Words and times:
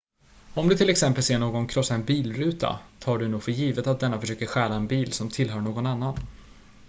om 0.55 0.69
du 0.69 0.77
till 0.77 0.89
exempel 0.89 1.23
ser 1.23 1.39
någon 1.39 1.67
krossa 1.67 1.95
en 1.95 2.05
bilruta 2.05 2.79
tar 2.99 3.17
du 3.17 3.27
nog 3.27 3.43
för 3.43 3.51
givet 3.51 3.87
att 3.87 3.99
denne 3.99 4.19
försöker 4.19 4.45
stjäla 4.45 4.75
en 4.75 4.87
bil 4.87 5.13
som 5.13 5.29
tillhör 5.29 5.61
någon 5.61 5.85
annan 5.85 6.17